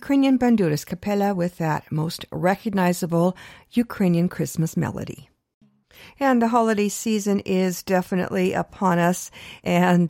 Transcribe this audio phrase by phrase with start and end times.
[0.00, 3.36] Ukrainian Banduras Capella with that most recognizable
[3.72, 5.28] Ukrainian Christmas melody.
[6.18, 9.30] And the holiday season is definitely upon us,
[9.62, 10.08] and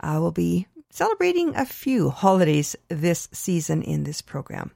[0.00, 4.70] uh, we'll be celebrating a few holidays this season in this program.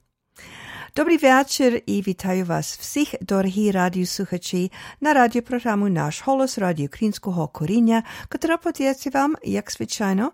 [0.96, 4.68] Dobry večer i vitaju vas vsih dorhi radiju suhači
[5.00, 10.30] na radio programu Naš holos radio Krinskog korinja, katera potjeci vam, jak svičajno,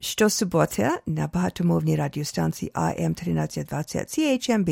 [0.00, 4.68] što subote na bahatomovni radiostanci AM 1320 CHMB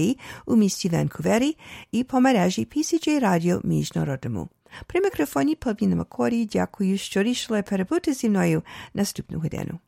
[0.47, 1.55] u misti Vancouveri
[1.93, 4.49] i po мережі PCJ Radio Міжнародному.
[4.87, 8.63] При мікрофоні Павліна Макорі дякую, що рішили перебути зі мною
[8.95, 9.79] наступну годину.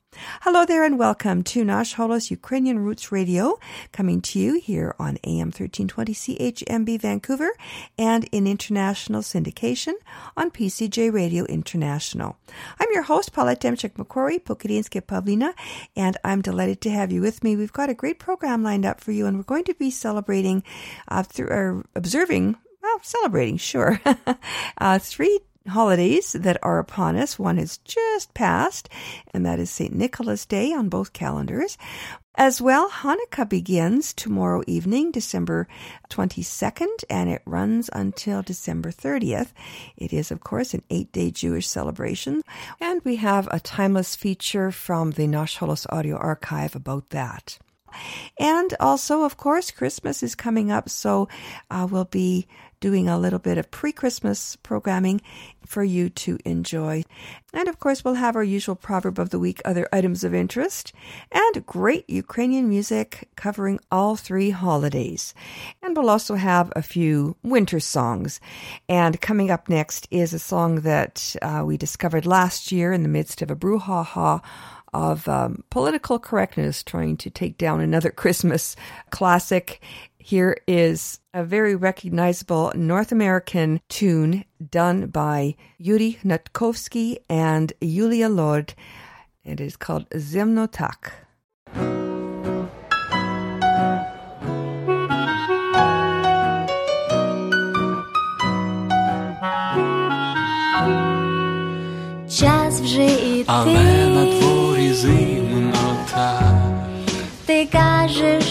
[0.40, 3.58] Hello there and welcome to Nash Holos Ukrainian Roots Radio,
[3.92, 7.50] coming to you here on AM 1320 CHMB Vancouver
[7.98, 9.92] and in international syndication
[10.34, 12.38] on PCJ Radio International.
[12.80, 15.52] I'm your host, Paula Temchik Macquarie, Pokrinske Pavlina,
[15.94, 17.54] and I'm delighted to have you with me.
[17.54, 20.62] We've got a great program lined up for you, and we're going to be celebrating
[21.08, 22.56] uh, through, or observing
[22.88, 24.00] well, celebrating, sure.
[24.78, 27.38] uh, three holidays that are upon us.
[27.38, 28.88] One has just passed,
[29.32, 29.94] and that is St.
[29.94, 31.78] Nicholas Day on both calendars.
[32.34, 35.66] As well, Hanukkah begins tomorrow evening, December
[36.08, 39.48] 22nd, and it runs until December 30th.
[39.96, 42.42] It is, of course, an eight day Jewish celebration.
[42.80, 47.58] And we have a timeless feature from the Nash Holos audio archive about that.
[48.38, 51.28] And also, of course, Christmas is coming up, so
[51.70, 52.46] uh, we'll be
[52.80, 55.20] doing a little bit of pre Christmas programming
[55.66, 57.02] for you to enjoy.
[57.52, 60.92] And of course, we'll have our usual proverb of the week, other items of interest,
[61.30, 65.34] and great Ukrainian music covering all three holidays.
[65.82, 68.40] And we'll also have a few winter songs.
[68.88, 73.08] And coming up next is a song that uh, we discovered last year in the
[73.08, 74.42] midst of a brouhaha
[74.92, 78.76] of um, political correctness trying to take down another Christmas
[79.10, 79.82] classic.
[80.27, 88.73] Here is a very recognizable North American tune done by Yuri Hnatkovsky and Yulia Lord.
[89.43, 91.11] It is called Zemnotak.
[102.29, 103.45] Час вже іти.
[103.47, 106.53] Але на дворі зимнота,
[107.45, 108.46] Ти кажеш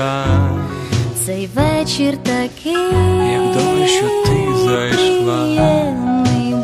[0.00, 0.24] зимнота,
[1.26, 2.72] цей вечір такий,
[3.32, 5.44] як вдома, що ти зайшла.
[5.44, 6.54] приємний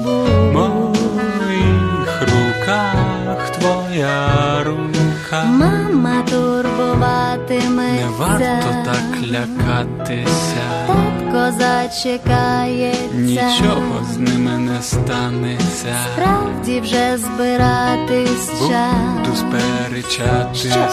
[0.52, 4.28] В моїх руках твоя
[4.64, 5.44] рука.
[5.44, 7.92] Мама турбуватиме.
[7.92, 10.86] Не варто так лякатися,
[11.52, 15.96] зачекається, нічого з ними не станеться.
[16.16, 18.94] Правді вже збиратись час.
[19.18, 20.88] Буду сперечатися,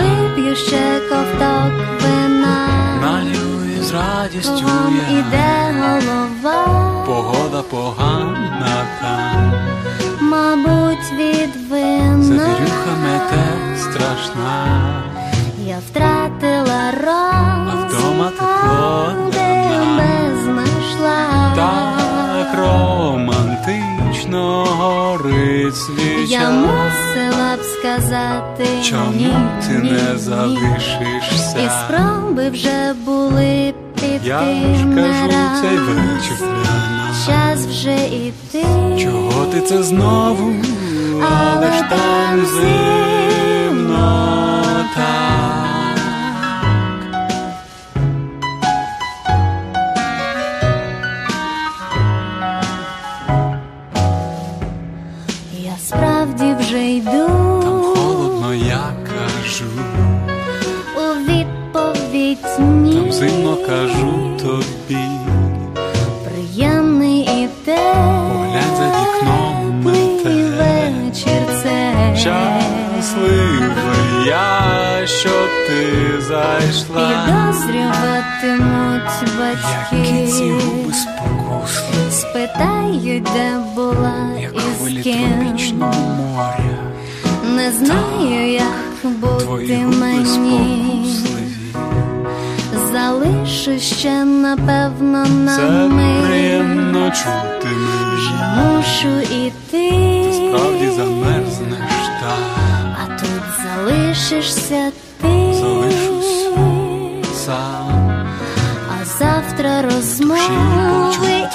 [0.00, 2.68] Вип'ю ще ковток вина,
[3.02, 5.18] малюю з радістю Кругом я.
[5.18, 9.52] іде голова, Погода погана там,
[10.20, 11.50] мабуть, від
[12.24, 12.98] завірюха вина.
[13.02, 15.02] мете страшна,
[15.68, 21.52] Я втратила розум, для тебе знайшла.
[21.56, 26.26] Так романтично горить свіча.
[26.26, 29.32] Я мусила б сказати Чому ні,
[29.66, 31.58] ти ні, не залишишся?
[31.58, 34.40] І спроби вже були піти Я
[34.76, 36.36] ж не кажу, цей вечір.
[37.26, 38.64] Час вже іти.
[39.02, 40.52] Чого ти це знову?
[41.22, 42.46] Але ж там
[44.98, 45.38] зимнота.
[55.62, 57.28] Я справді вже йду
[57.62, 59.64] Там холодно, я кажу,
[60.96, 62.92] у відповідь ні.
[62.94, 64.98] там зимно кажу тобі.
[79.92, 85.32] Губи спокусливі, Спитають, де була як і з ким.
[85.32, 86.78] тропічного моря.
[87.56, 91.04] Не знаю, як бути мені.
[92.92, 96.26] Залишу ще, напевно, на Це мить.
[96.28, 97.68] приємно чути
[98.14, 99.90] Вже мушу іти.
[100.32, 102.38] Справді замерзнеш так,
[103.04, 105.54] А тут залишишся ти.
[105.60, 106.48] залишусь
[107.46, 107.87] сам.
[109.58, 110.38] А завтра розмови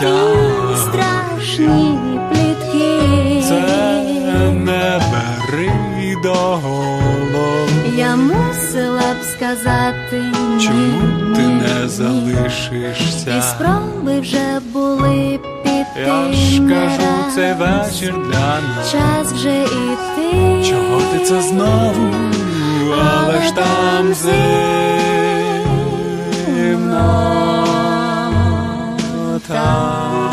[0.01, 1.99] і страшні
[2.31, 3.43] плітки.
[3.47, 5.71] Це не бери
[6.23, 7.67] до голови.
[7.97, 10.65] я мусила б сказати ні.
[10.65, 13.37] Чому ти не залишишся?
[13.37, 15.85] І спроби вже були піти.
[16.07, 18.91] Я ж кажу, цей вечір для нас.
[18.91, 20.63] Час вже іти.
[20.69, 22.13] Чого ти це знову?
[22.99, 24.83] Але ж там зимно
[29.43, 30.32] town.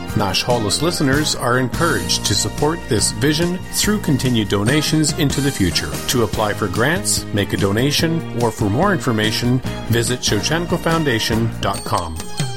[0.17, 5.89] Nash Holos listeners are encouraged to support this vision through continued donations into the future.
[6.09, 9.59] To apply for grants, make a donation, or for more information,
[9.89, 12.50] visit ShevchenkoFoundation.com.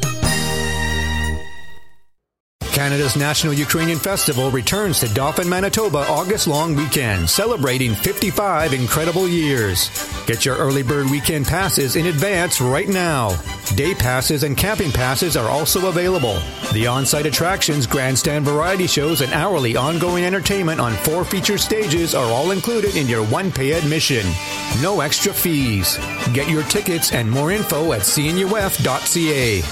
[2.75, 9.89] Canada's National Ukrainian Festival returns to Dauphin, Manitoba August long weekend, celebrating 55 incredible years.
[10.27, 13.41] Get your early bird weekend passes in advance right now.
[13.77, 16.41] Day passes and camping passes are also available.
[16.73, 22.27] The on-site attractions, grandstand variety shows, and hourly ongoing entertainment on four feature stages are
[22.27, 24.27] all included in your one-pay admission.
[24.83, 25.97] No extra fees.
[26.33, 29.63] Get your tickets and more info at cnuf.ca.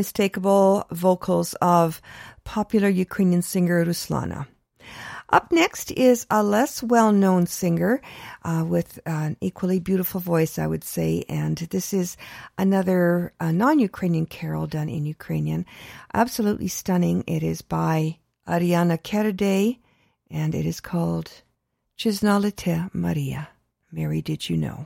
[0.00, 2.00] unmistakable vocals of
[2.42, 4.46] popular Ukrainian singer Ruslana.
[5.28, 8.00] Up next is a less well known singer
[8.42, 11.24] uh, with an equally beautiful voice, I would say.
[11.28, 12.16] And this is
[12.56, 15.66] another uh, non Ukrainian carol done in Ukrainian.
[16.14, 17.22] Absolutely stunning.
[17.26, 18.16] It is by
[18.48, 19.78] Ariana Kerede
[20.30, 21.28] and it is called
[21.98, 23.50] Chiznalite Maria.
[23.92, 24.78] Mary, did you know?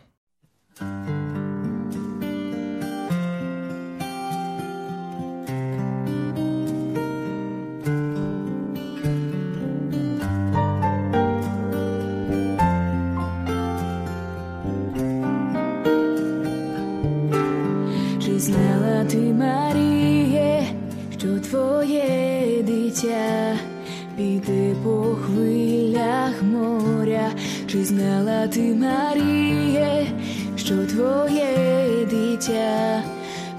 [19.10, 20.66] Ти, Маріє,
[21.18, 23.56] що твоє дитя
[24.16, 27.30] піде по хвилях моря?
[27.66, 30.06] Чи знала ти, Маріє,
[30.56, 31.56] що твоє
[32.10, 33.02] дитя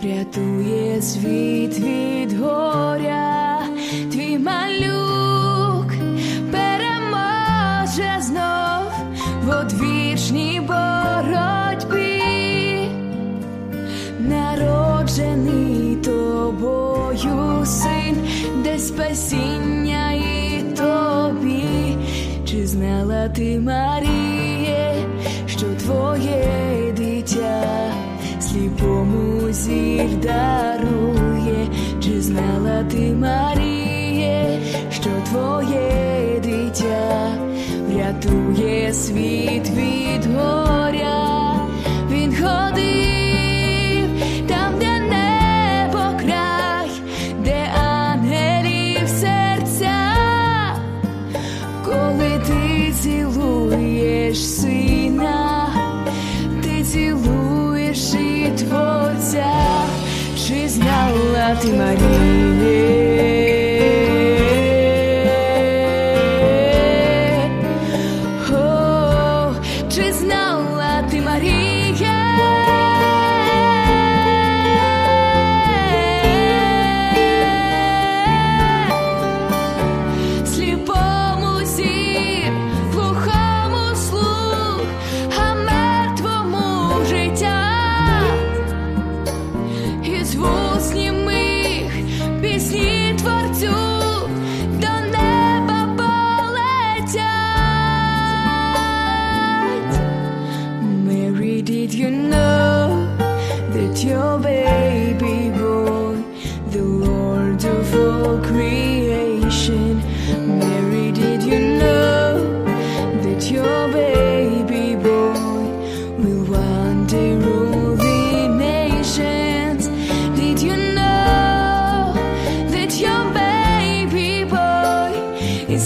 [0.02, 3.60] врятує світ від горя?
[4.12, 5.94] Твій малюк
[6.52, 8.92] переможе знов
[9.46, 11.55] в одвічній боротьбі
[15.18, 18.16] народжений тобою син,
[18.64, 21.98] де спасіння і тобі,
[22.46, 25.08] чи знала ти, Маріє,
[25.48, 27.64] що твоє дитя
[28.40, 31.68] сліпому зір дарує,
[32.04, 34.60] чи знала ти, Маріє,
[34.92, 37.32] що твоє дитя
[37.90, 40.85] врятує світ від горя,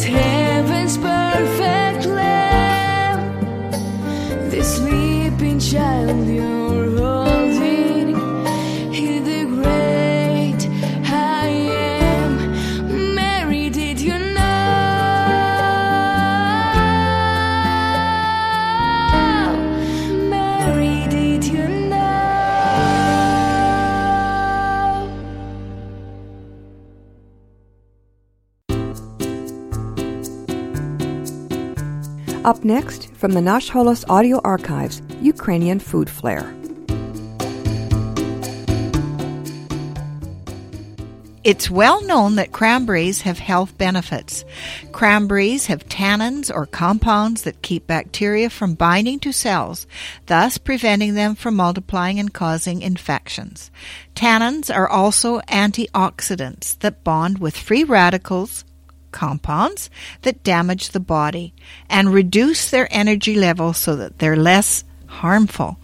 [0.03, 1.78] heaven's perfect
[32.49, 36.51] Up next, from the Nash Holos Audio Archives, Ukrainian Food Flair.
[41.43, 44.45] It's well known that cranberries have health benefits.
[44.91, 49.85] Cranberries have tannins or compounds that keep bacteria from binding to cells,
[50.25, 53.69] thus preventing them from multiplying and causing infections.
[54.15, 58.65] Tannins are also antioxidants that bond with free radicals,
[59.11, 59.89] compounds
[60.21, 61.53] that damage the body
[61.89, 65.77] and reduce their energy level so that they're less harmful.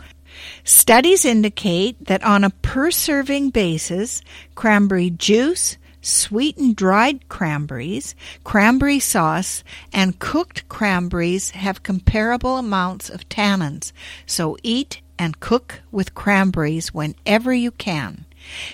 [0.64, 4.22] Studies indicate that on a per serving basis,
[4.56, 8.14] cranberry juice, Sweetened dried cranberries,
[8.44, 13.92] cranberry sauce, and cooked cranberries have comparable amounts of tannins,
[14.28, 18.25] so eat and cook with cranberries whenever you can.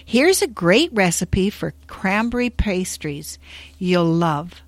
[0.04, 3.40] Here's a great recipe for cranberry pastries
[3.78, 4.62] you'll love.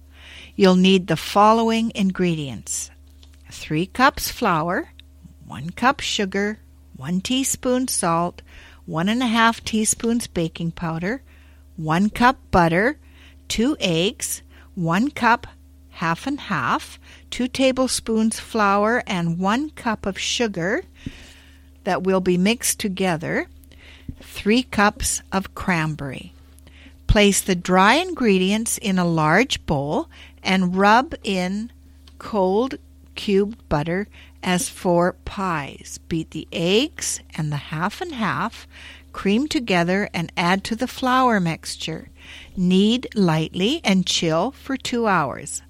[0.56, 2.92] You'll need the following ingredients
[3.52, 4.90] 3 cups flour,
[5.46, 6.60] 1 cup sugar,
[6.96, 8.42] 1 teaspoon salt,
[8.86, 11.22] 1 and a half teaspoons baking powder,
[11.76, 12.98] 1 cup butter,
[13.48, 14.42] 2 eggs,
[14.76, 15.48] 1 cup
[15.90, 20.84] half and half, 2 tablespoons flour, and 1 cup of sugar
[21.84, 23.48] that will be mixed together,
[24.34, 26.34] 3 cups of cranberry.
[27.06, 30.10] Place the dry ingredients in a large bowl
[30.42, 31.72] and rub in
[32.18, 32.80] cold
[33.14, 34.08] cubed butter
[34.42, 36.00] as for pies.
[36.10, 38.68] Beat the eggs and the half and half,
[39.14, 42.10] cream together, and add to the flour mixture.
[42.58, 45.62] Knead lightly and chill for two hours.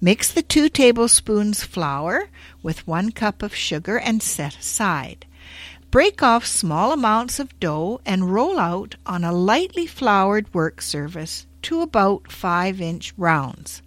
[0.00, 2.28] Mix the two tablespoons flour
[2.64, 5.24] with one cup of sugar and set aside.
[5.92, 11.46] Break off small amounts of dough and roll out on a lightly floured work surface
[11.60, 13.82] to about 5 inch rounds.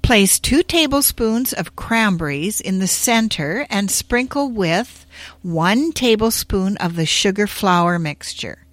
[0.00, 5.04] Place 2 tablespoons of cranberries in the center and sprinkle with
[5.42, 8.64] 1 tablespoon of the sugar flour mixture.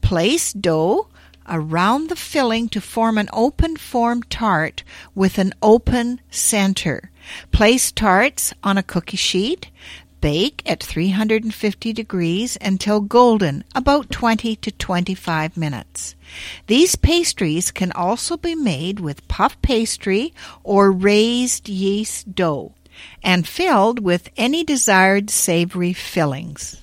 [0.00, 1.08] Place dough
[1.46, 4.84] around the filling to form an open form tart
[5.14, 7.10] with an open center.
[7.50, 9.70] Place tarts on a cookie sheet.
[10.22, 16.14] Bake at 350 degrees until golden, about 20 to 25 minutes.
[16.68, 20.32] These pastries can also be made with puff pastry
[20.62, 22.72] or raised yeast dough
[23.22, 26.80] and filled with any desired savory fillings.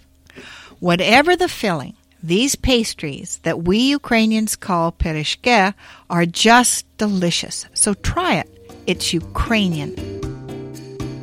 [0.80, 5.73] Whatever the filling, these pastries that we Ukrainians call perishke
[6.10, 7.65] are just delicious.
[7.73, 8.49] So try it.
[8.86, 10.19] It's Ukrainian.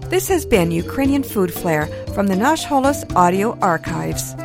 [0.08, 4.36] This has been Ukrainian Food Flair from the Nash Holos Audio Archives.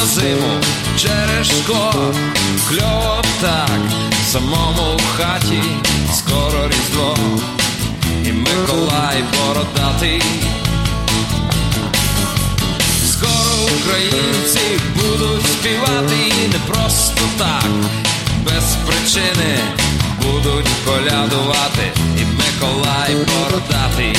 [0.00, 0.60] На зиму
[0.96, 1.92] через шкло,
[2.68, 3.80] кльово так,
[4.32, 5.62] самому в хаті,
[6.14, 7.16] скоро різдво,
[8.24, 10.22] і Миколай бородатий.
[13.12, 14.60] Скоро українці
[14.94, 17.70] будуть співати не просто так,
[18.44, 19.58] без причини
[20.22, 24.16] будуть колядувати, і Миколай бородатий.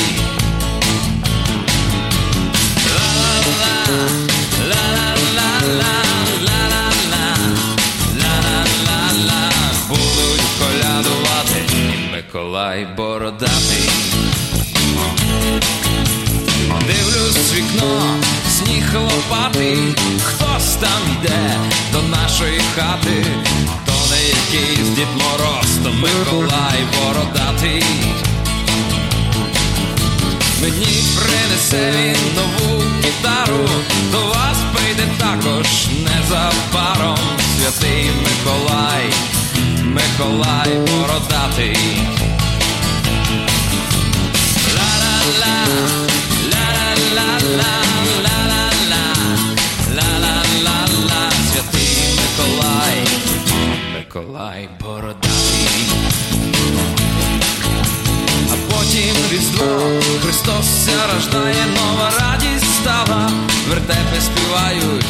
[2.86, 4.31] Ла-ла-ла,
[9.89, 11.62] будуть колядувати,
[12.12, 13.89] Миколай бородатий.
[16.88, 18.15] Дивлюсь вікно,
[18.50, 21.58] сніг лопатий, хтось там йде
[21.93, 23.26] до нашої хати,
[23.86, 27.84] то не якийсь Дід Мороз, то Миколай бородатий.
[30.62, 32.81] Мені принесе він нову
[33.12, 33.69] гітару,
[34.12, 37.17] до вас прийде також незабаром
[37.58, 39.13] святий Миколай,
[39.84, 41.78] Миколай бородатий.
[44.76, 45.58] Ла-ла-ла,
[46.54, 47.76] ла-ла-ла-ла,
[52.17, 52.97] Миколай,
[53.97, 55.51] Миколай бородатий.
[58.82, 59.80] Потім різдво,
[60.24, 63.32] Христос рождає, нова радість стала,
[63.70, 65.06] вертепи співають,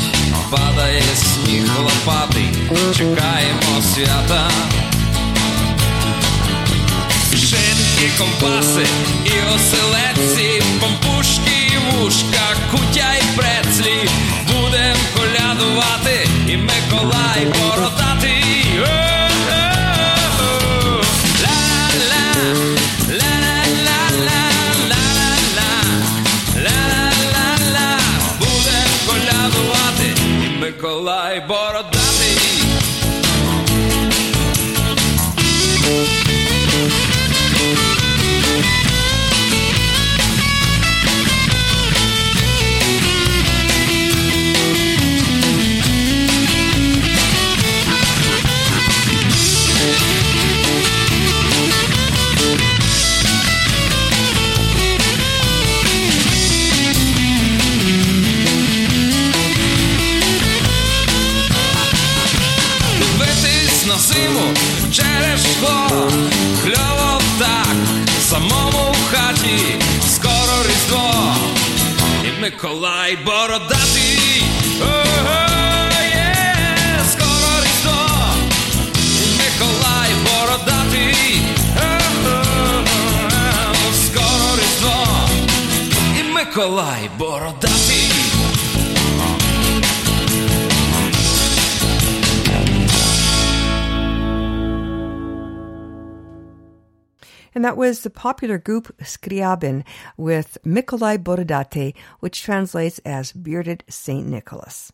[0.49, 2.49] падає сніг лопатий,
[2.97, 4.49] чекаємо свята.
[7.31, 8.85] Шинки, компаси
[9.25, 14.09] і оселедці, пампушки і вушка, кутя й прецлі,
[14.47, 18.40] будем колядувати, і Миколай бородатий.
[97.91, 99.83] Was the popular group Skriabin
[100.15, 104.93] with Mikolai Borodate, which translates as Bearded Saint Nicholas.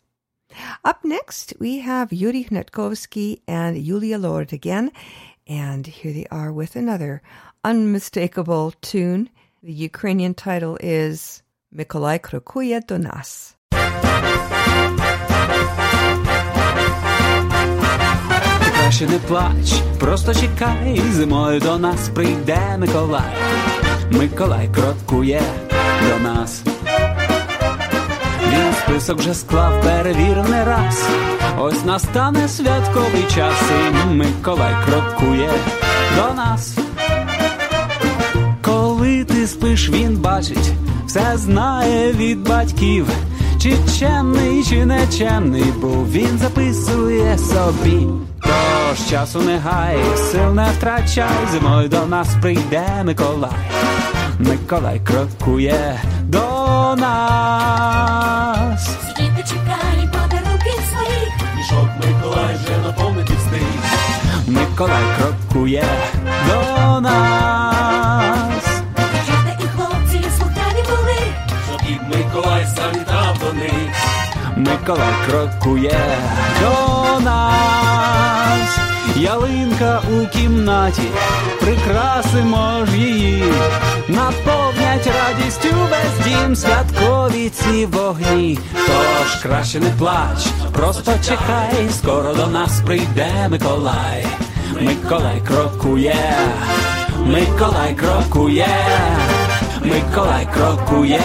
[0.83, 4.91] Up next, we have Yuri Hnatkovsky and Yulia Lord again,
[5.45, 7.21] and here they are with another
[7.63, 9.29] unmistakable tune.
[9.61, 13.56] The Ukrainian title is Mikolai Krokuye do nas.
[18.87, 23.33] Краще не плач, просто чекай, зимою до нас прийде Миколай.
[24.11, 25.41] Миколай кроткує
[26.09, 26.63] до нас.
[28.47, 31.07] Він список вже склав, перевірив не раз.
[31.59, 33.53] Ось настане святковий час,
[34.05, 35.49] і Миколай кроткує
[36.15, 36.77] до нас.
[38.61, 40.71] Коли ти спиш, він бачить,
[41.07, 43.07] все знає від батьків.
[43.59, 48.07] Чи чемний, чи нечемний, бо він записує собі.
[48.41, 53.51] Тож часу не гай, сил не втрачай, зимою до нас прийде Миколай.
[54.39, 56.39] Миколай крокує до
[56.97, 58.89] нас.
[59.17, 61.33] Діти чекай подарунки своїх.
[61.57, 63.61] Мішок Миколай вже наповнити встиг.
[64.47, 65.85] Миколай крокує
[74.87, 75.99] Миколай крокує
[76.61, 78.79] до нас.
[79.15, 81.01] Ялинка у кімнаті,
[81.59, 83.43] прикрасимо ж її,
[84.07, 88.59] наповнять радістю весь дім святкові ці вогні.
[88.73, 94.25] Тож краще не плач, просто чекай, скоро до нас прийде Миколай.
[94.81, 96.35] Миколай крокує,
[97.25, 98.67] Миколай крокує,
[99.83, 101.21] Миколай крокує.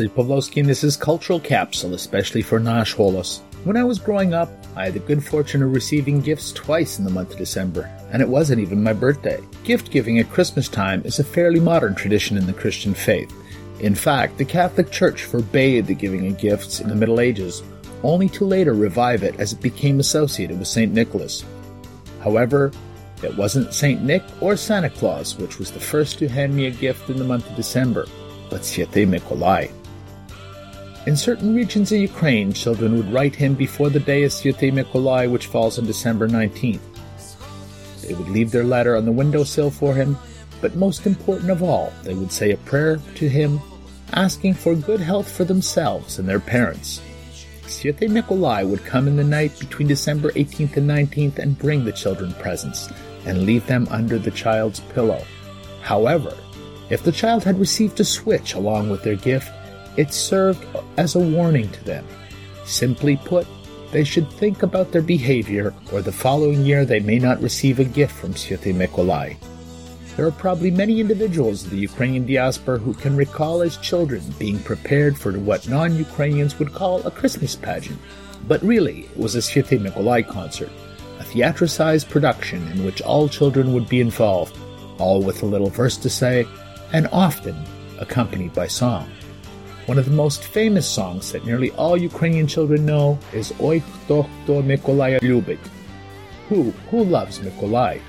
[0.00, 3.40] Hello, Pavlovsky, this is Cultural Capsule, especially for Nash Holos.
[3.64, 7.04] When I was growing up, I had the good fortune of receiving gifts twice in
[7.04, 9.38] the month of December, and it wasn't even my birthday.
[9.62, 13.30] Gift giving at Christmas time is a fairly modern tradition in the Christian faith.
[13.80, 17.62] In fact, the Catholic Church forbade the giving of gifts in the Middle Ages,
[18.02, 20.94] only to later revive it as it became associated with St.
[20.94, 21.44] Nicholas.
[22.22, 22.72] However,
[23.22, 24.02] it wasn't St.
[24.02, 27.24] Nick or Santa Claus which was the first to hand me a gift in the
[27.24, 28.06] month of December,
[28.48, 29.79] but Święty Mikołaj.
[31.10, 35.28] In certain regions of Ukraine, children would write him before the day of Święty Mikołaj,
[35.28, 36.86] which falls on December 19th.
[38.02, 40.16] They would leave their letter on the windowsill for him,
[40.60, 43.58] but most important of all, they would say a prayer to him,
[44.12, 47.00] asking for good health for themselves and their parents.
[47.66, 51.90] Święty Mikołaj would come in the night between December 18th and 19th and bring the
[51.90, 52.88] children presents
[53.26, 55.24] and leave them under the child's pillow.
[55.82, 56.36] However,
[56.88, 59.50] if the child had received a switch along with their gift,
[60.00, 60.64] it served
[60.96, 62.06] as a warning to them.
[62.64, 63.46] Simply put,
[63.92, 67.84] they should think about their behavior, or the following year they may not receive a
[67.84, 69.36] gift from Święty Mikołaj.
[70.16, 74.58] There are probably many individuals of the Ukrainian diaspora who can recall as children being
[74.60, 78.00] prepared for what non Ukrainians would call a Christmas pageant.
[78.48, 80.72] But really, it was a Święty Mikołaj concert,
[81.18, 84.56] a theatricized production in which all children would be involved,
[84.96, 86.46] all with a little verse to say,
[86.94, 87.56] and often
[87.98, 89.06] accompanied by song.
[89.90, 94.22] One of the most famous songs that nearly all Ukrainian children know is Oi Kto
[94.46, 95.58] Kto Mykolaya Lubit.
[96.48, 98.00] Who, who loves Mykolai?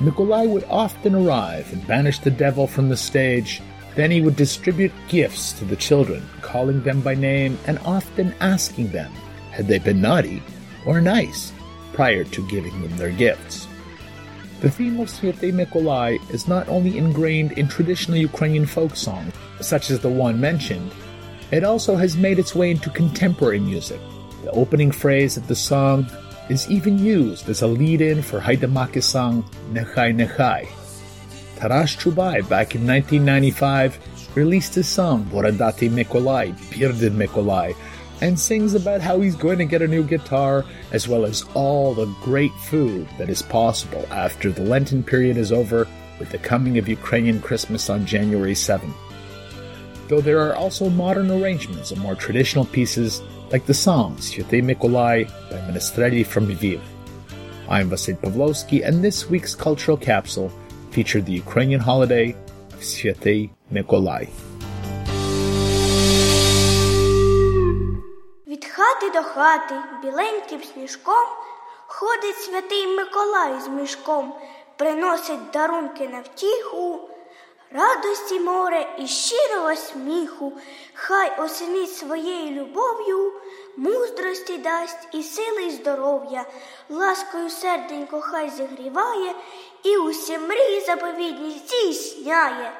[0.00, 3.62] Mykolai would often arrive and banish the devil from the stage.
[3.94, 8.90] Then he would distribute gifts to the children, calling them by name and often asking
[8.90, 9.12] them
[9.52, 10.42] had they been naughty
[10.84, 11.52] or nice
[11.92, 13.68] prior to giving them their gifts.
[14.58, 19.90] The theme of Święty Mykolai is not only ingrained in traditional Ukrainian folk songs, such
[19.90, 20.92] as the one mentioned,
[21.50, 24.00] it also has made its way into contemporary music.
[24.44, 26.06] The opening phrase of the song
[26.48, 29.42] is even used as a lead-in for Haidamaki's song
[29.72, 30.68] Nechai Nechai.
[31.56, 33.98] Taras Chubai, back in 1995,
[34.36, 37.74] released his song Borodati Mykolai, Bearded Mykolai,
[38.20, 41.94] and sings about how he's going to get a new guitar, as well as all
[41.94, 45.86] the great food that is possible after the Lenten period is over
[46.18, 48.94] with the coming of Ukrainian Christmas on January 7th
[50.07, 55.25] though there are also modern arrangements of more traditional pieces like the song Святий Миколай
[55.49, 56.79] by Menestrelli from Lviv.
[57.69, 60.51] I'm Vasil Pavlovsky, and this week's cultural capsule
[60.91, 62.35] featured the Ukrainian holiday
[62.73, 64.27] of Святий Миколай.
[68.47, 71.27] Від хати до хати біленьким сніжком
[71.87, 74.33] ходить святий Миколай з мішком,
[74.77, 76.99] приносить дарунки на втіху,
[77.76, 80.52] Радості море і щирого сміху,
[80.94, 83.32] хай осенить своєю любов'ю,
[83.76, 86.44] мудрості дасть і сили, й здоров'я,
[86.88, 89.34] ласкою серденько хай зігріває,
[89.82, 92.72] і усі мрії заповідні здійсняє.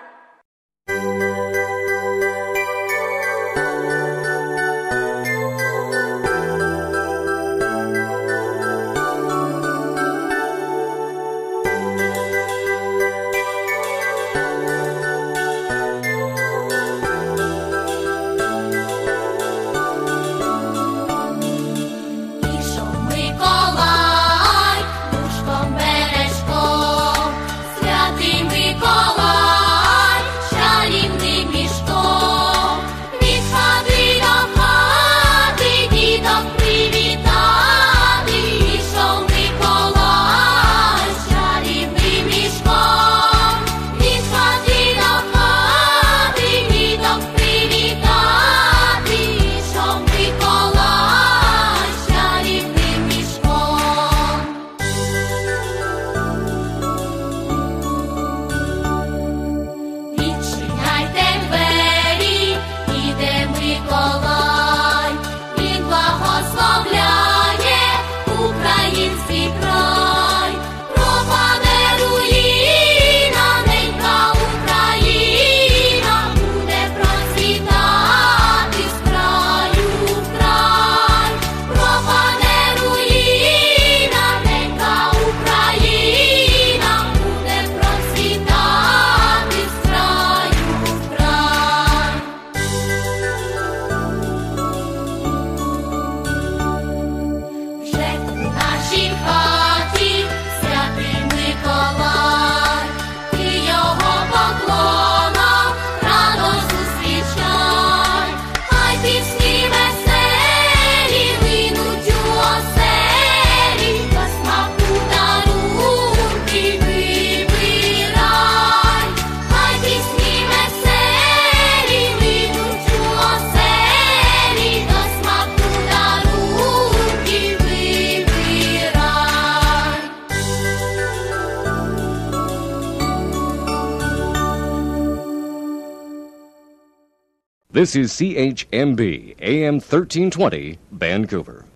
[137.77, 141.67] This is CHMB AM 1320, Vancouver.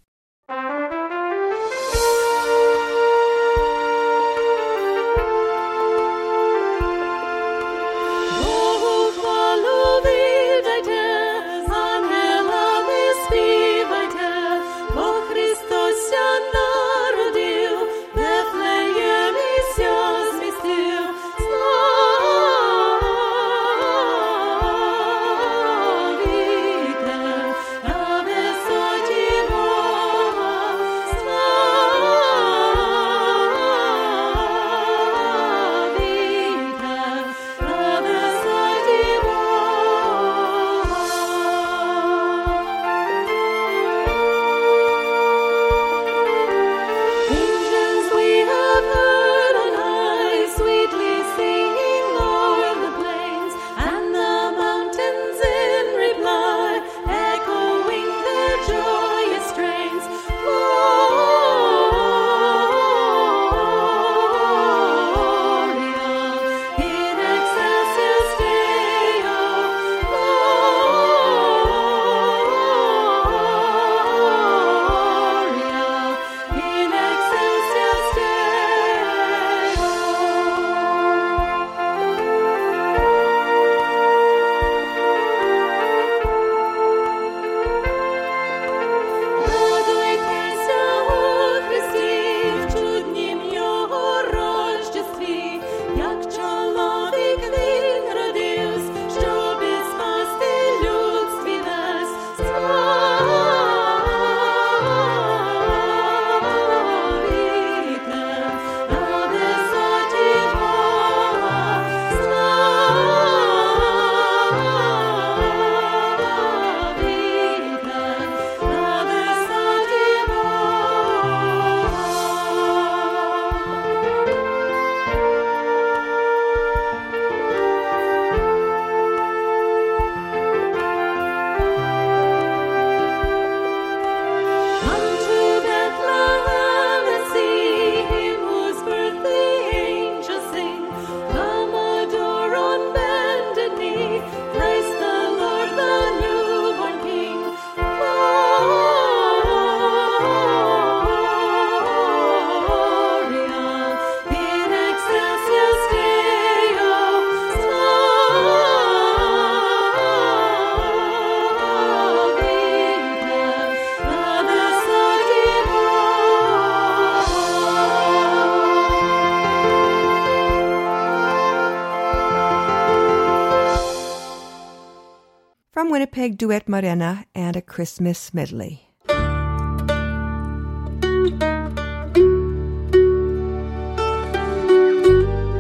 [176.20, 178.82] Winnipeg, Duet Morena and a Christmas medley.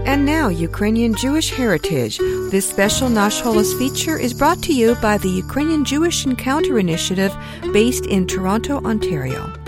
[0.06, 2.18] And now, Ukrainian Jewish Heritage.
[2.50, 7.34] This special Nash Holos feature is brought to you by the Ukrainian Jewish Encounter Initiative
[7.72, 9.59] based in Toronto, Ontario.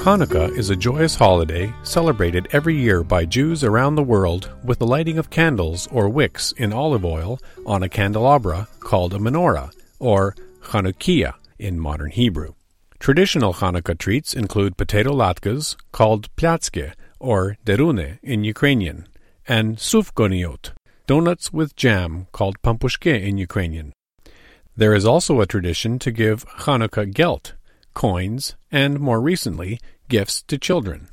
[0.00, 4.86] Hanukkah is a joyous holiday celebrated every year by Jews around the world with the
[4.86, 10.34] lighting of candles or wicks in olive oil on a candelabra called a menorah, or
[10.62, 12.54] Chanukiah in modern Hebrew.
[12.98, 19.06] Traditional Hanukkah treats include potato latkes called platzke or derune in Ukrainian,
[19.46, 20.70] and sufganiyot,
[21.06, 23.92] donuts with jam called pampushke in Ukrainian.
[24.74, 27.52] There is also a tradition to give Hanukkah gelt,
[27.94, 31.08] coins, and more recently, gifts to children.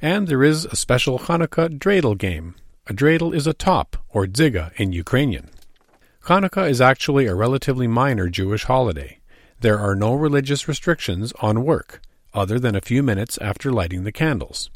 [0.00, 2.54] And there is a special Hanukkah dreidel game.
[2.86, 5.50] A dreidel is a top, or dziga in Ukrainian.
[6.24, 9.18] Hanukkah is actually a relatively minor Jewish holiday.
[9.60, 12.00] There are no religious restrictions on work,
[12.32, 14.70] other than a few minutes after lighting the candles.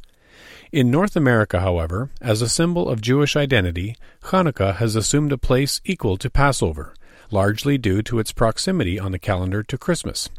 [0.72, 5.80] In North America, however, as a symbol of Jewish identity, Hanukkah has assumed a place
[5.84, 6.94] equal to Passover,
[7.30, 10.30] largely due to its proximity on the calendar to Christmas.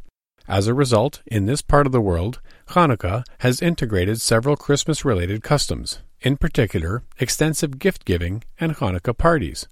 [0.53, 5.41] As a result, in this part of the world, Hanukkah has integrated several Christmas related
[5.41, 9.67] customs, in particular, extensive gift giving and Hanukkah parties.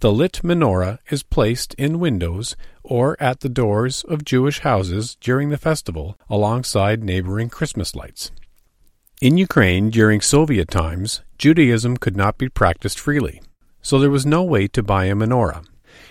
[0.00, 5.50] The lit menorah is placed in windows or at the doors of Jewish houses during
[5.50, 8.32] the festival alongside neighboring Christmas lights.
[9.22, 13.40] In Ukraine during Soviet times, Judaism could not be practiced freely,
[13.82, 15.64] so there was no way to buy a menorah.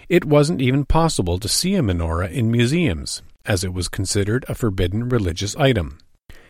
[0.08, 4.56] It wasn't even possible to see a menorah in museums, as it was considered a
[4.56, 5.98] forbidden religious item.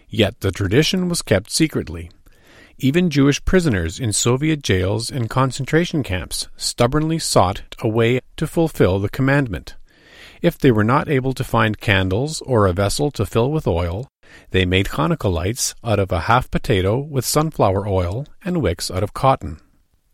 [0.09, 2.09] Yet the tradition was kept secretly.
[2.79, 8.99] Even Jewish prisoners in Soviet jails and concentration camps stubbornly sought a way to fulfill
[8.99, 9.75] the commandment.
[10.41, 14.07] If they were not able to find candles or a vessel to fill with oil,
[14.51, 19.03] they made Hanukkah lights out of a half potato with sunflower oil and wicks out
[19.03, 19.59] of cotton.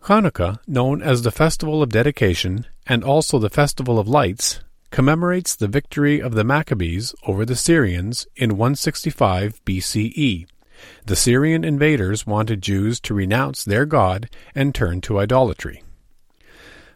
[0.03, 4.61] Hanukkah, known as the Festival of Dedication and also the Festival of Lights,
[4.93, 10.45] commemorates the victory of the Maccabees over the Syrians in 165 BCE.
[11.07, 15.81] The Syrian invaders wanted Jews to renounce their God and turn to idolatry.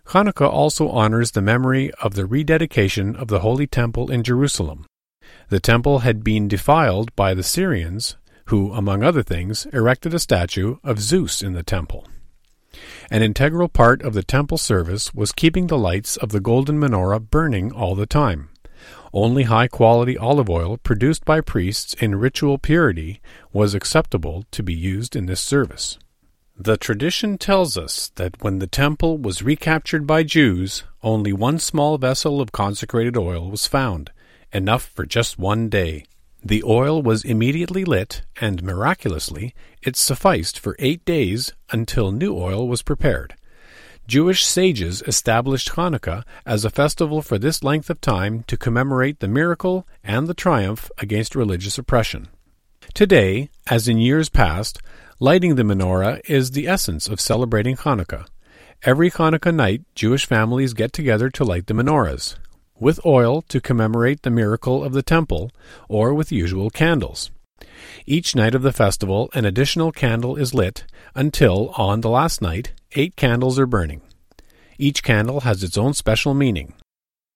[0.10, 4.86] Hanukkah also honors the memory of the rededication of the Holy Temple in Jerusalem.
[5.50, 10.78] The temple had been defiled by the Syrians, who, among other things, erected a statue
[10.84, 12.08] of Zeus in the temple.
[13.10, 17.30] An integral part of the temple service was keeping the lights of the golden menorah
[17.30, 18.50] burning all the time.
[19.14, 23.22] Only high quality olive oil produced by priests in ritual purity
[23.52, 25.98] was acceptable to be used in this service.
[26.60, 31.98] The tradition tells us that when the temple was recaptured by Jews, only one small
[31.98, 34.12] vessel of consecrated oil was found,
[34.52, 36.06] enough for just one day.
[36.48, 42.70] The oil was immediately lit, and miraculously, it sufficed for eight days until new oil
[42.70, 43.36] was prepared.
[44.08, 49.28] Jewish sages established Hanukkah as a festival for this length of time to commemorate the
[49.28, 52.30] miracle and the triumph against religious oppression.
[52.94, 54.80] Today, as in years past,
[55.20, 58.26] lighting the menorah is the essence of celebrating Hanukkah.
[58.84, 62.38] Every Hanukkah night, Jewish families get together to light the menorahs,
[62.80, 65.52] with oil to commemorate the miracle of the temple,
[65.88, 67.32] or with usual candles.
[68.06, 72.74] Each night of the festival, an additional candle is lit until, on the last night,
[72.94, 74.02] eight candles are burning.
[74.78, 76.74] Each candle has its own special meaning.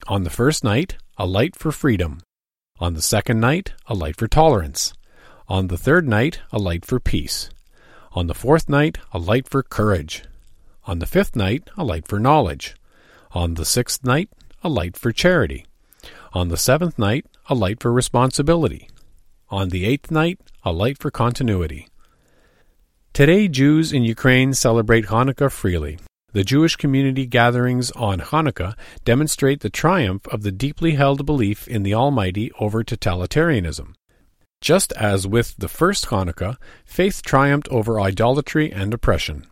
[0.08, 2.22] On the first night, a light for freedom.
[2.80, 4.94] On the second night, a light for tolerance.
[5.48, 7.50] On the third night, a light for peace.
[8.14, 10.24] On the fourth night, a light for courage.
[10.86, 12.76] On the fifth night, a light for knowledge.
[13.32, 14.30] On the sixth night,
[14.64, 15.66] a light for charity.
[16.34, 18.88] On the seventh night, a light for responsibility.
[19.50, 21.88] On the eighth night, a light for continuity.
[23.14, 26.00] Today, Jews in Ukraine celebrate Hanukkah freely.
[26.34, 31.84] The Jewish community gatherings on Hanukkah demonstrate the triumph of the deeply held belief in
[31.84, 33.96] the Almighty over totalitarianism.
[34.62, 36.56] Just as with the first Hanukkah,
[36.86, 39.48] faith triumphed over idolatry and oppression.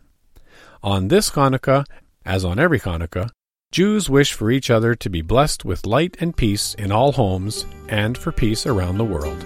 [0.82, 1.84] On this Hanukkah,
[2.26, 3.32] as on every Hanukkah,
[3.72, 7.68] Jews wish for each other to be blessed with light and peace in all homes
[7.88, 9.46] and for peace around the world.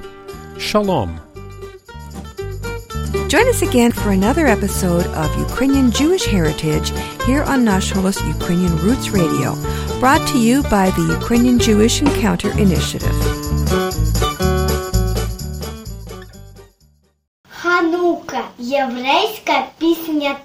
[0.58, 1.20] Shalom.
[3.28, 6.94] Join us again for another episode of Ukrainian Jewish Heritage
[7.26, 9.56] here on Nash Holos Ukrainian Roots Radio,
[10.00, 13.12] brought to you by the Ukrainian Jewish Encounter Initiative.
[17.62, 20.36] Hanukkah, єврейська пісня.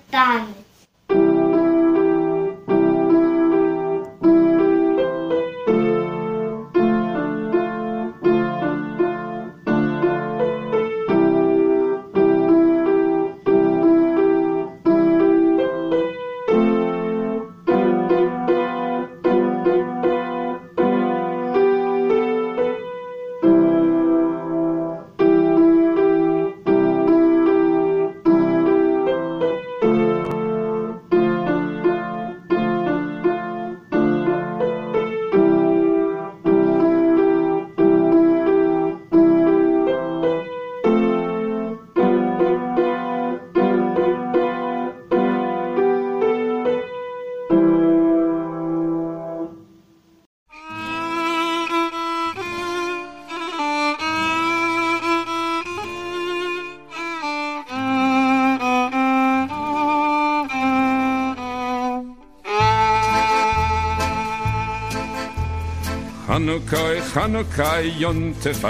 [67.00, 68.64] Chanukah, Chanukah, Jontef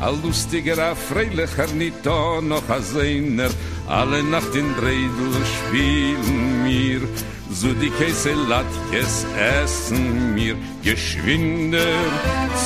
[0.00, 3.50] a lustiger, a freilicher, nicht da noch a seiner.
[3.86, 7.00] Alle Nacht in Bredel spielen mir,
[7.50, 9.26] so die Käse Latkes
[9.62, 10.56] essen mir.
[10.82, 11.86] Geschwinder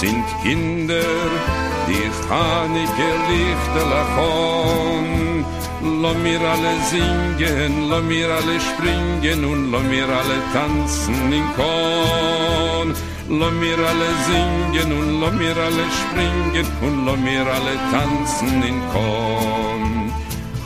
[0.01, 1.14] sind Kinder,
[1.89, 5.45] die Chanike Lichter lachon.
[6.03, 12.22] Lo mir alle singen, lo mir alle springen und lo mir alle tanzen in Korn.
[13.33, 18.78] Lo mir alle singen und lo mir alle springen und lo mir alle tanzen in
[18.93, 20.12] Korn.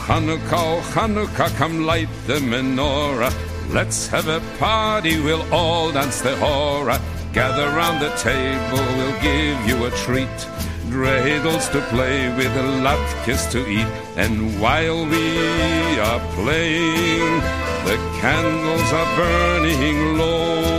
[0.09, 3.33] Hanukkah, oh Hanukkah, come light the menorah.
[3.73, 7.01] Let's have a party, we'll all dance the hora.
[7.33, 10.39] Gather round the table, we'll give you a treat.
[10.91, 12.51] Dreidels to play with,
[12.83, 13.87] latkes to eat.
[14.17, 17.41] And while we are playing,
[17.87, 20.76] the candles are burning low.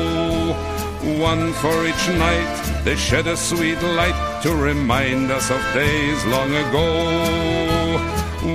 [1.19, 6.53] One for each night, they shed a sweet light to remind us of days long
[6.53, 6.87] ago.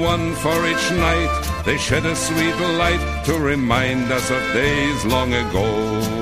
[0.01, 5.35] One for each night, they shed a sweet light to remind us of days long
[5.35, 6.22] ago.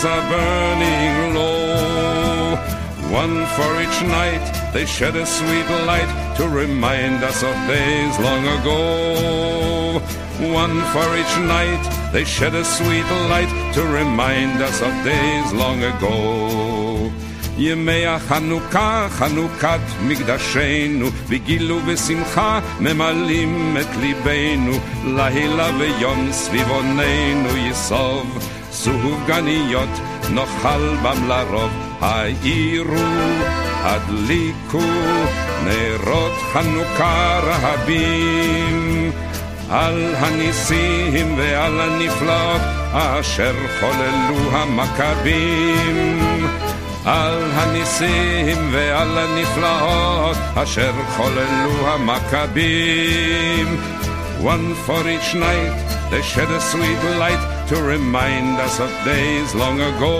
[0.00, 2.56] candles are burning low.
[3.22, 8.44] One for each night, they shed a sweet light to remind us of days long
[8.56, 10.00] ago.
[10.64, 15.82] One for each night, they shed a sweet light to remind us of days long
[15.82, 17.12] ago.
[17.58, 24.72] ימי החנוכה, חנוכת מקדשנו, בגילו ושמחה ממלאים את ליבנו,
[25.04, 28.38] לילה ויום סביבוננו יסוב,
[28.71, 29.89] סוב גניות
[30.29, 32.95] נאכל בם לרוב, העירו,
[33.83, 34.81] הדליקו,
[35.65, 39.11] נרות חנוכה רהבים.
[39.69, 42.61] על הניסים ועל הנפלאות
[42.93, 46.47] אשר חוללו המכבים.
[47.05, 53.77] על הניסים ועל הנפלאות אשר חוללו המכבים.
[54.43, 55.75] One for each night
[56.09, 60.15] they shed a sweet light to remind us of days long ago.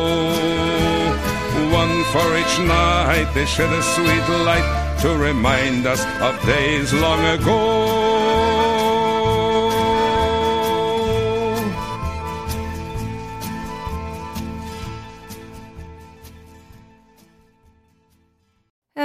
[1.82, 7.20] One for each night they shed a sweet light to remind us of days long
[7.38, 8.01] ago.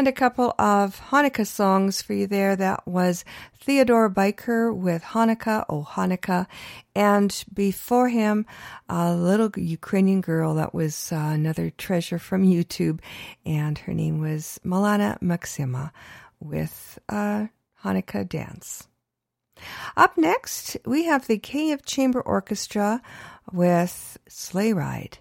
[0.07, 2.55] And a couple of Hanukkah songs for you there.
[2.55, 3.25] That was
[3.59, 6.47] Theodore Bikel with Hanukkah, Oh Hanukkah.
[6.95, 8.47] And before him,
[8.89, 13.01] a little Ukrainian girl that was uh, another treasure from YouTube.
[13.45, 15.93] And her name was Milana Maxima
[16.39, 17.49] with uh,
[17.83, 18.87] Hanukkah Dance.
[19.97, 23.03] Up next, we have the Kiev Chamber Orchestra
[23.51, 25.19] with Sleigh Ride.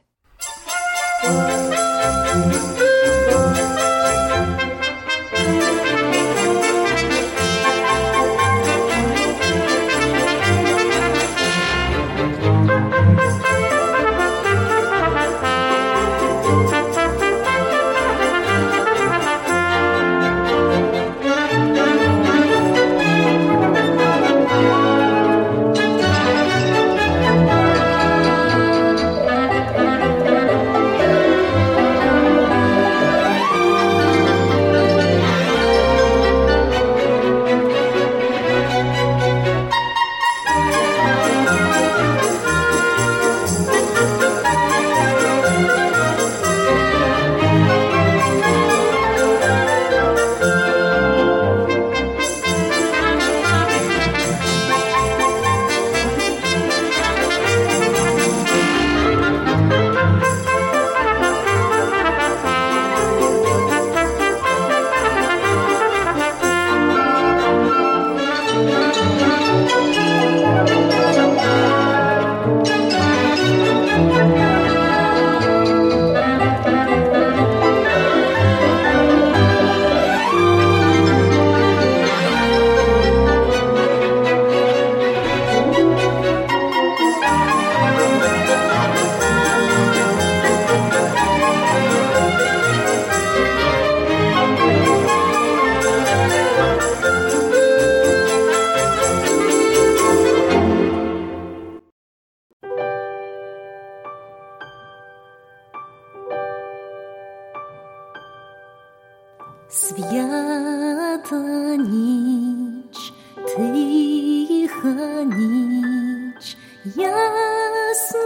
[110.46, 111.36] Свята
[111.78, 113.14] ніч,
[113.48, 116.58] тиха ніч,
[116.96, 118.25] ясна.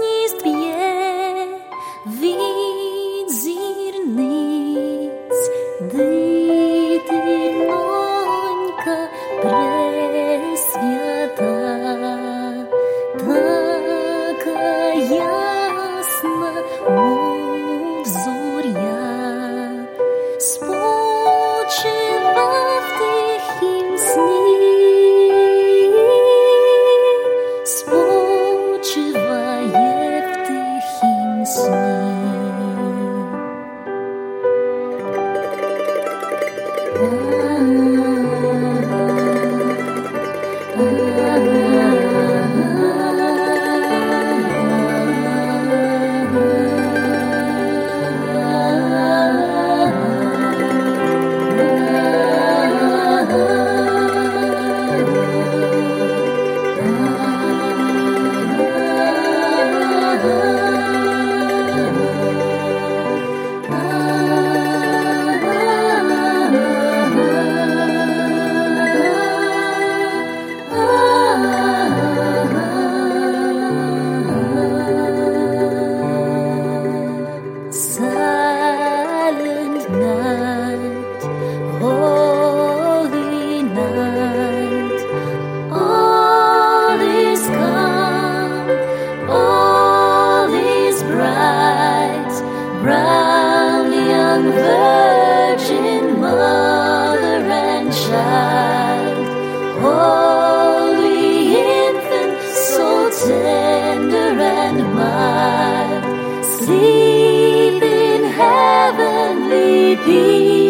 [110.05, 110.68] 你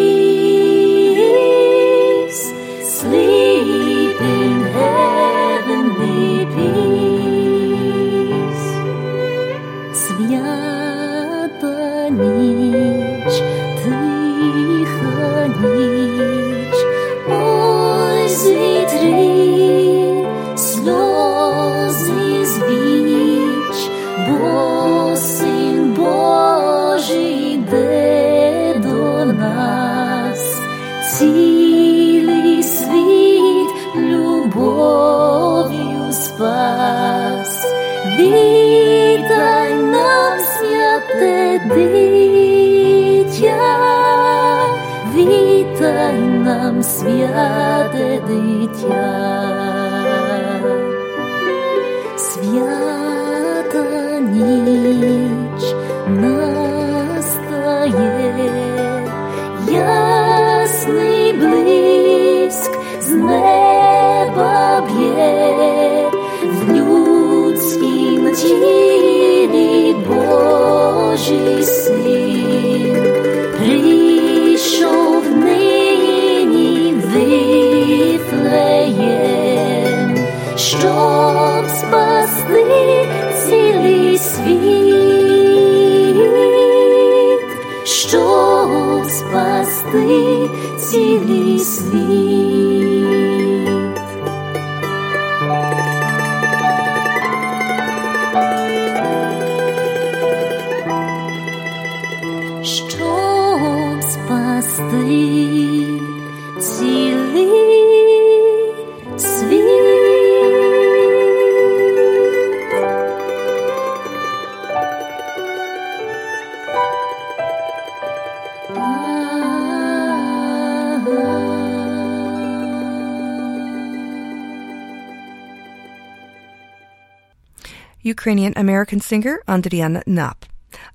[128.16, 130.38] Ukrainian American singer Andriana Nap.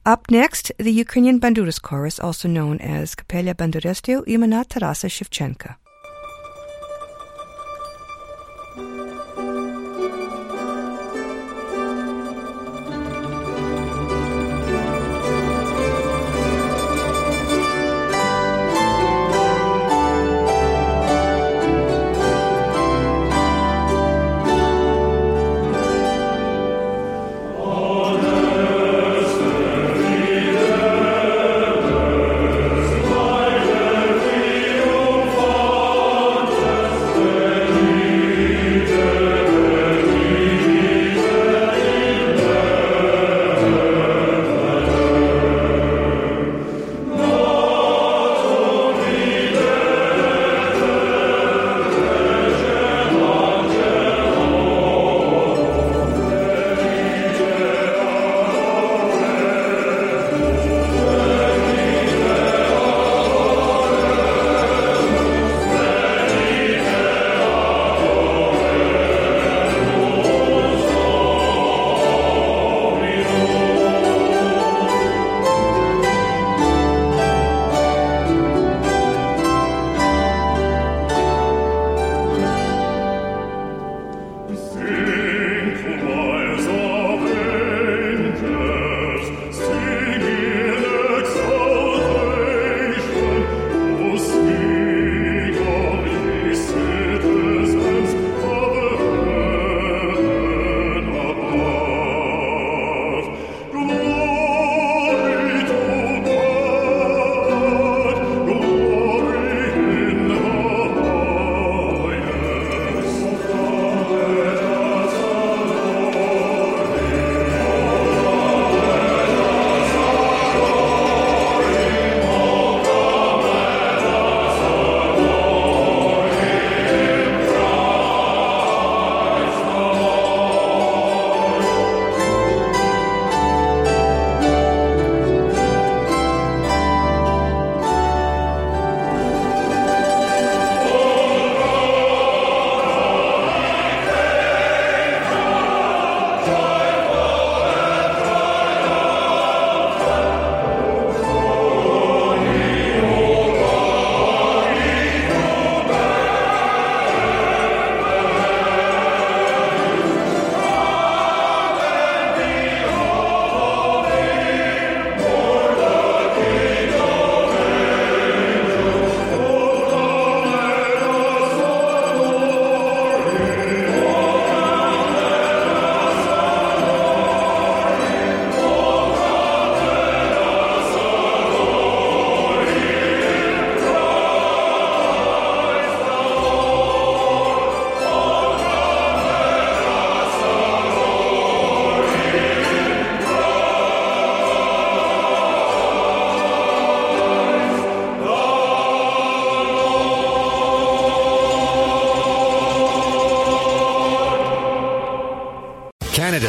[0.05, 5.75] Up next, the Ukrainian Bandurist Chorus, also known as Kapelya Bandurestio Imena Tarasa Shevchenko.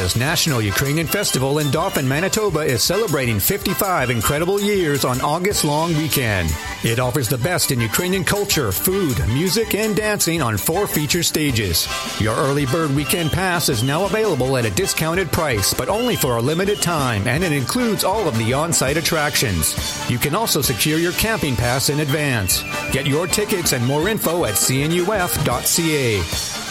[0.06, 5.96] Canada's National Ukrainian Festival in Dauphin, Manitoba is celebrating 55 incredible years on August long
[5.96, 6.48] weekend.
[6.84, 11.88] It offers the best in Ukrainian culture, food, music, and dancing on four feature stages.
[12.20, 16.36] Your early bird weekend pass is now available at a discounted price, but only for
[16.36, 19.74] a limited time, and it includes all of the on-site attractions.
[20.08, 22.62] You can also secure your camping pass in advance.
[22.92, 26.65] Get your tickets and more info at cnuf.ca.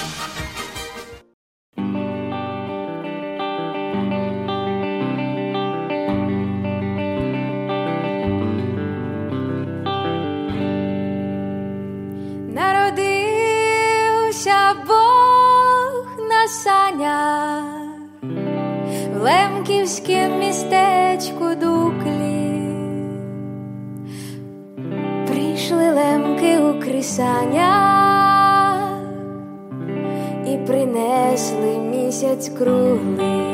[32.36, 33.46] місяць круглий.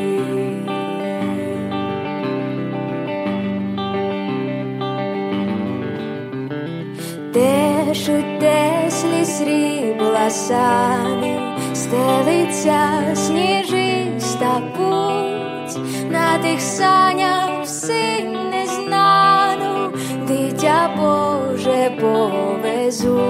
[7.33, 11.39] Тешуть теслі срібла сани,
[11.73, 15.79] стелиться сніжиста путь,
[16.11, 19.91] на тих санях всі незнану,
[20.27, 23.23] дитя Боже повезуть,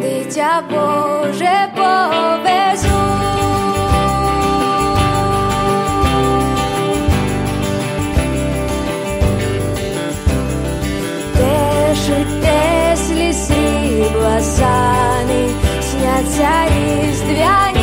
[0.00, 3.33] дитя Боже повезуть.
[14.54, 15.48] фазани,
[15.82, 17.73] снятся різдвяні.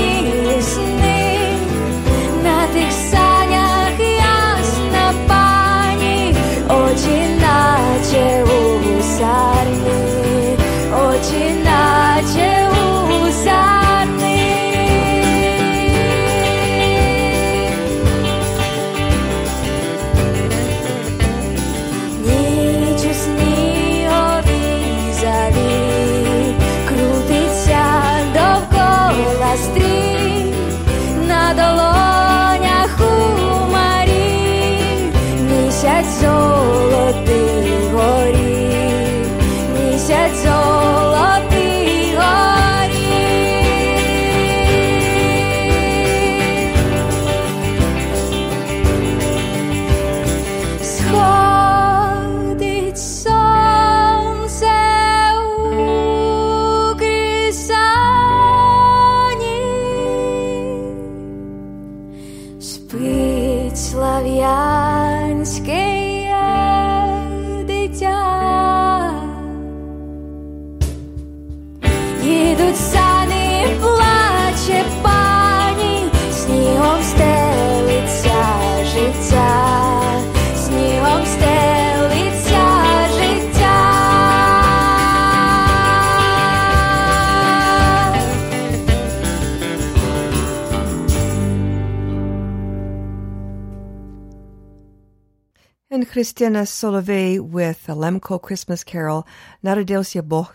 [96.22, 99.26] Kristina Solovey with a Lemko Christmas carol,
[99.64, 100.54] Narodil się Boh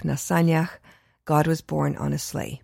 [1.24, 2.60] God was born on a sleigh.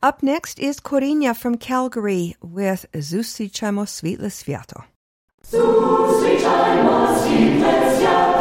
[0.00, 4.84] Up next is Corinna from Calgary with Zusicamo Svitle Sviato.
[5.44, 8.39] Zusicamo Svitle Sviato.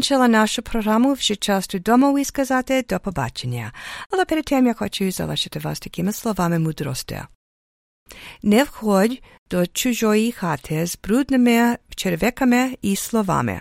[0.00, 3.72] скінчила нашу програму, вже час додому і сказати до побачення.
[4.10, 7.22] Але перед тим я хочу залишити вас такими словами мудрості.
[8.42, 13.60] Не входь до чужої хати з брудними черевиками і словами.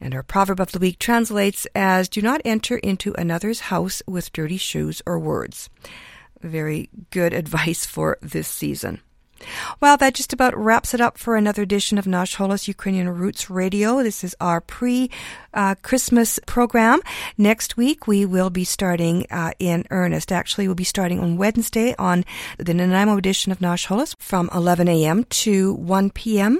[0.00, 4.32] And our proverb of the week translates as Do not enter into another's house with
[4.38, 5.58] dirty shoes or words.
[6.56, 6.80] Very
[7.16, 8.94] good advice for this season.
[9.79, 13.49] Well, that just about wraps it up for another edition of Nash Holos Ukrainian Roots
[13.49, 14.03] Radio.
[14.03, 15.09] This is our pre
[15.53, 17.01] uh, Christmas program.
[17.37, 20.31] Next week, we will be starting uh, in earnest.
[20.31, 22.25] Actually, we'll be starting on Wednesday on
[22.57, 25.23] the Nanaimo edition of Nash Holos from 11 a.m.
[25.25, 26.59] to 1 p.m.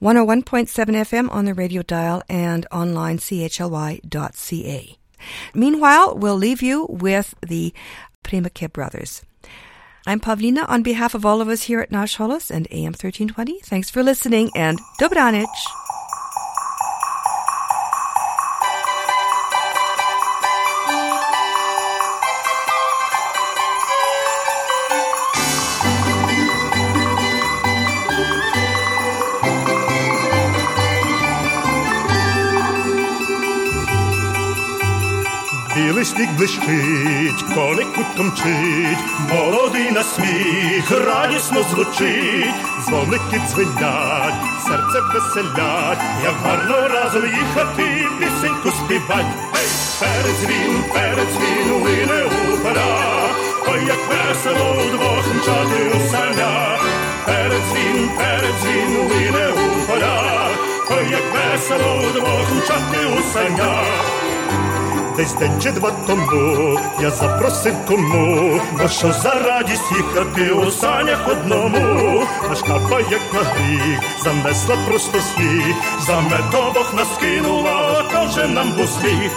[0.00, 4.96] 101.7 FM on the radio dial and online chly.ca.
[5.54, 7.72] Meanwhile, we'll leave you with the
[8.24, 9.22] Primake Brothers.
[10.04, 13.60] I'm Pavlina on behalf of all of us here at Nash Holos and AM 1320.
[13.60, 15.46] Thanks for listening and Dobranich.
[36.16, 38.98] Сніг блищить, коник кутко мчить,
[39.32, 42.54] молодий на сміх, радісно звучить,
[42.84, 44.34] дзвоники дзвенять,
[44.66, 49.26] серце веселять, як гарно разом їхати, пісеньку співать.
[49.56, 49.68] Ей,
[50.00, 53.36] передзвін, передзвін, лине у полях,
[53.68, 56.86] ой, як весело удвох мчати у санях.
[57.26, 60.50] Передзвін, передзвін, лине у полях,
[60.90, 64.21] ой, як весело удвох мчати у санях.
[65.16, 71.28] Десь день чи два тому я запросив кому, бо що за радість їхати у санях
[71.28, 75.74] одному, аж капа, як на гріх, занесла просто сніг,
[76.06, 79.32] за медовох нас кинула, вже нам був сміх.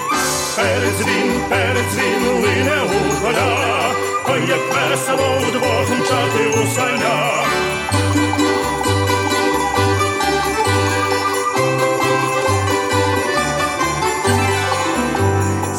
[0.55, 3.91] Передзвін, передзвін, лине у поля,
[4.29, 7.54] ой, як весело вдвох мчати у санях.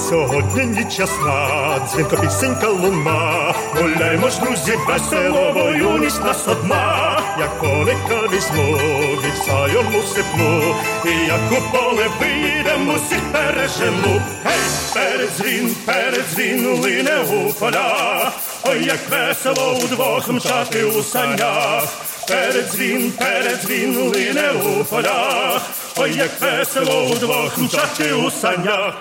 [0.09, 7.59] Сьогодні ніч ясна, дзвінка пісенька луна, гуляймо ж, друзі, весело, бо юність нас одна, як
[7.59, 8.79] коника візьму,
[9.73, 14.23] йому сипну, і як у поле виїдемо, всіх пережену.
[14.45, 14.59] Гей,
[14.95, 18.33] передзвін, передзвін, лине у поля,
[18.65, 21.85] ой, як весело удвох мчати у санях.
[22.29, 25.63] Передзвін, передзвін, лине у полях,
[25.97, 28.95] ой, як весело удвох мчати у санях.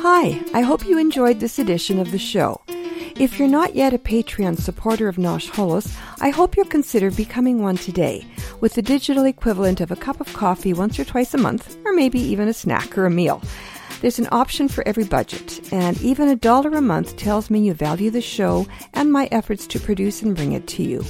[0.00, 2.62] Hi, I hope you enjoyed this edition of the show.
[3.18, 7.62] If you're not yet a Patreon supporter of Nash Holos, I hope you'll consider becoming
[7.62, 8.24] one today,
[8.62, 11.92] with the digital equivalent of a cup of coffee once or twice a month, or
[11.92, 13.42] maybe even a snack or a meal.
[14.00, 17.74] There's an option for every budget, and even a dollar a month tells me you
[17.74, 21.04] value the show and my efforts to produce and bring it to you.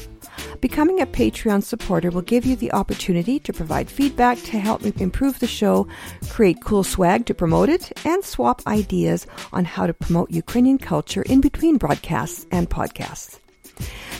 [0.60, 4.92] Becoming a Patreon supporter will give you the opportunity to provide feedback to help me
[4.98, 5.86] improve the show,
[6.28, 11.22] create cool swag to promote it, and swap ideas on how to promote Ukrainian culture
[11.22, 13.38] in between broadcasts and podcasts.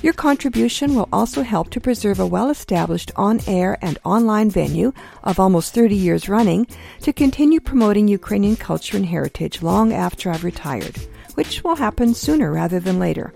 [0.03, 4.93] Your contribution will also help to preserve a well established on air and online venue
[5.25, 6.67] of almost 30 years running
[7.01, 10.97] to continue promoting Ukrainian culture and heritage long after I've retired,
[11.35, 13.33] which will happen sooner rather than later.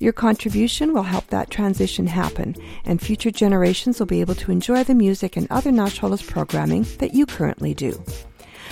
[0.00, 4.82] Your contribution will help that transition happen, and future generations will be able to enjoy
[4.82, 8.02] the music and other Nash Holos programming that you currently do.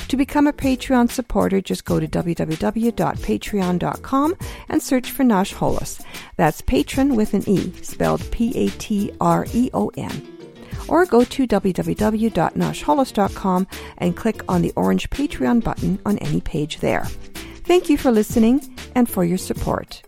[0.08, 4.36] To become a Patreon supporter, just go to www.patreon.com
[4.70, 6.02] and search for Holos.
[6.36, 10.26] That's patron with an E, spelled P A T R E O N.
[10.88, 13.66] Or go to www.nashholos.com
[13.98, 17.04] and click on the orange Patreon button on any page there.
[17.64, 18.62] Thank you for listening
[18.94, 20.07] and for your support.